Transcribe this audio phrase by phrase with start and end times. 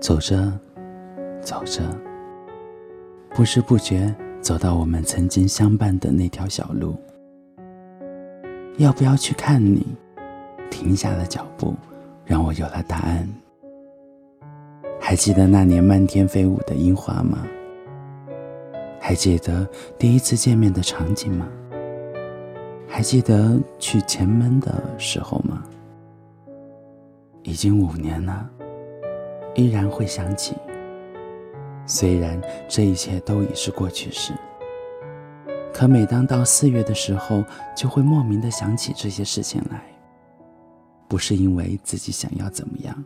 [0.00, 0.52] 走着，
[1.42, 1.82] 走着，
[3.30, 6.96] 不知不觉走到我们曾经相伴的那条小路。
[8.76, 9.86] 要不要去看你？
[10.70, 11.74] 停下了脚步，
[12.24, 13.28] 让我有了答案。
[15.00, 17.38] 还记得那年漫天飞舞的樱花吗？
[19.00, 19.66] 还记得
[19.98, 21.48] 第一次见面的场景吗？
[22.86, 25.64] 还记得去前门的时候吗？
[27.42, 28.48] 已经五年了，
[29.58, 30.54] 依然会想起。
[31.84, 34.32] 虽然这一切都已是过去式，
[35.74, 37.44] 可每当到四月的时候，
[37.76, 39.82] 就会莫名的想起这些事情来。
[41.08, 43.04] 不是因为自己想要怎么样，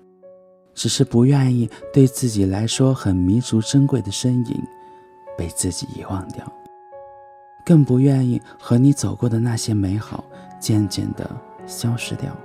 [0.75, 4.63] 只是不愿意对自己来说很弥足珍贵的身影
[5.39, 6.45] 被自己遗忘掉，
[7.65, 10.23] 更不愿意和你走过的那些美好
[10.61, 11.31] 渐渐的
[11.65, 12.37] 消失掉。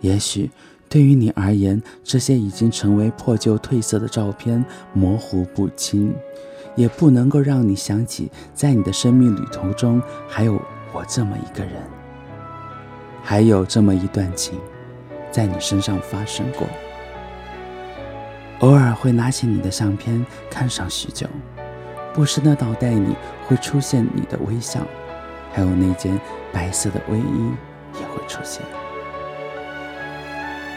[0.00, 0.50] 也许
[0.88, 6.14] 对于你而言，这些已经成为破旧褪色的照片，模糊不清，
[6.76, 10.54] 也不能够让你想起，在你的生命旅途中还有
[10.92, 11.74] 我这么一个人。
[13.22, 14.60] 还有这么一段情，
[15.32, 16.68] 在你身上发生过。
[18.60, 21.26] 偶尔会拿起你的相片看上许久，
[22.12, 24.80] 不时的脑袋里会出现你的微笑，
[25.52, 26.20] 还有那件
[26.52, 27.50] 白色的卫衣
[27.98, 28.62] 也会出现。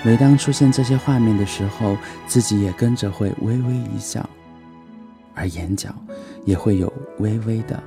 [0.03, 4.27] 每当出现这些画面的时候，自己也跟着会微微一笑，
[5.33, 5.89] 而眼角
[6.45, 7.81] 也会有微微的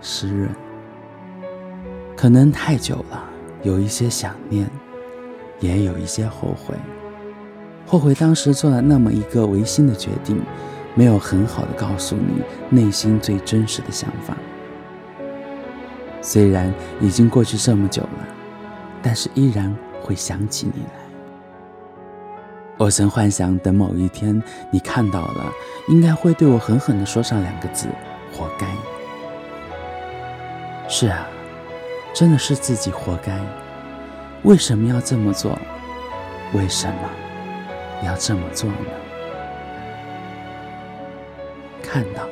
[0.00, 0.48] 湿润。
[2.16, 3.28] 可能太久了。
[3.62, 4.66] 有一些想念，
[5.58, 6.74] 也有一些后悔。
[7.86, 10.40] 后悔当时做了那么一个违心的决定，
[10.94, 14.34] 没有很好的告诉你内心最真实的想法。
[16.22, 16.72] 虽然
[17.02, 18.28] 已经过去这么久了，
[19.02, 20.99] 但是依然会想起你来。
[22.80, 25.52] 我曾幻想，等某一天你看到了，
[25.88, 27.88] 应该会对我狠狠地说上两个字：
[28.32, 28.66] 活该。
[30.88, 31.28] 是啊。
[32.14, 33.38] 真的是自己活该，
[34.44, 35.56] 为什么要这么做？
[36.54, 37.08] 为什么
[38.02, 38.90] 要这么做呢？
[41.82, 42.22] 看到，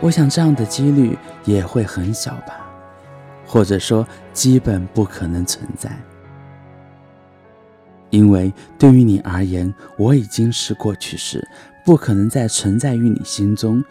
[0.00, 2.66] 我想这样的几率也会很小吧，
[3.46, 5.90] 或者说基本不可能存在，
[8.10, 11.46] 因为对于你而言，我已经是过去式，
[11.84, 13.82] 不可能再存在于你心中。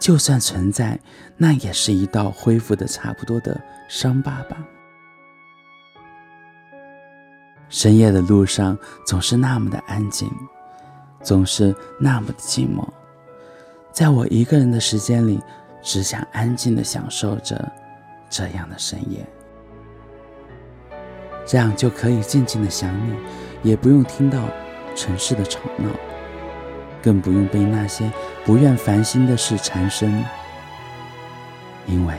[0.00, 0.98] 就算存在，
[1.36, 3.58] 那也是一道恢复的差不多的
[3.88, 4.56] 伤疤吧。
[7.68, 8.76] 深夜的路上
[9.06, 10.30] 总是那么的安静，
[11.22, 12.86] 总是那么的寂寞。
[13.92, 15.40] 在我一个人的时间里，
[15.80, 17.72] 只想安静的享受着
[18.28, 19.24] 这样的深夜，
[21.46, 23.14] 这样就可以静静的想你，
[23.64, 24.48] 也不用听到
[24.94, 25.90] 城市的吵闹。
[27.02, 28.10] 更不用被那些
[28.46, 30.24] 不愿烦心的事缠身，
[31.86, 32.18] 因为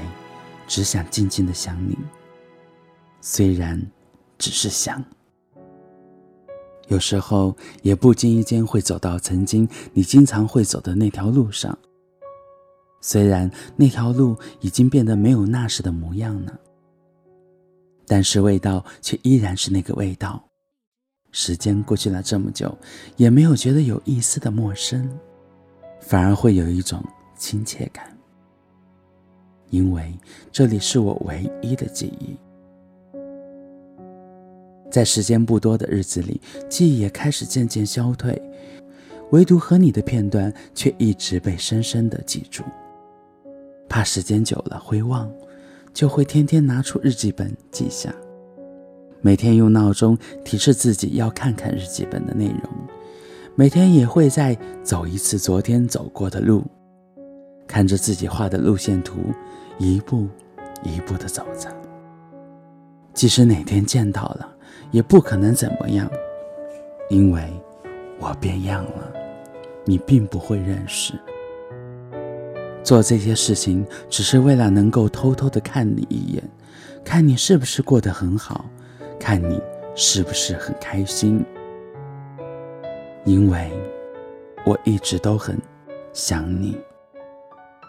[0.67, 1.97] 只想静静的想你。
[3.19, 3.81] 虽然
[4.37, 5.03] 只是想，
[6.87, 11.75] 有时候也不经意间会走到曾经你经常会走的那条路上。
[13.01, 16.59] 虽然那条路已经变得没有那时的模样了，
[18.05, 20.43] 但是味道却依然是那个味道。
[21.37, 22.73] 时间过去了这么久，
[23.17, 25.05] 也没有觉得有一丝的陌生，
[25.99, 27.03] 反而会有一种
[27.35, 28.17] 亲切感，
[29.69, 30.17] 因为
[30.49, 32.37] 这里是我唯一的记忆。
[34.89, 38.41] 在时间不多的日子里，记忆也开始渐渐消退，
[39.31, 42.63] 唯独和你的片段却一直被深深的记住。
[43.89, 45.29] 怕时间久了会忘，
[45.93, 48.15] 就会天天拿出日记本记下。
[49.25, 52.71] 每天用闹钟提示自己要看看日记本的内容，
[53.55, 56.63] 每天也会再走一次昨天走过的路，
[57.65, 59.17] 看着自己画的路线图，
[59.79, 60.27] 一步
[60.83, 61.75] 一步的走着。
[63.15, 64.47] 即使哪天见到了，
[64.91, 66.07] 也不可能怎么样，
[67.09, 67.51] 因为
[68.19, 69.11] 我变样了，
[69.85, 71.19] 你并不会认识。
[72.83, 76.43] 做这些事情只是为了能够偷偷的看你一眼，
[77.03, 78.63] 看你是不是过得很好。
[79.19, 79.61] 看你
[79.95, 81.43] 是不是很开心？
[83.23, 83.71] 因为
[84.65, 85.59] 我一直都很
[86.13, 86.77] 想你。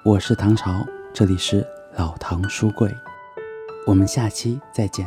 [0.04, 2.90] 我是唐朝，这里是老唐书柜，
[3.86, 5.06] 我们下期再见。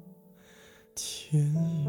[1.31, 1.80] 天。